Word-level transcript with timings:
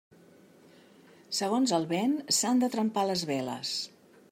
Segons 1.41 1.75
el 1.79 1.85
vent 1.93 2.17
s'han 2.39 2.65
de 2.65 2.73
trempar 2.77 3.07
les 3.13 3.27
veles. 3.35 3.79